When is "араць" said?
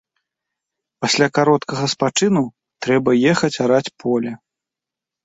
3.67-3.91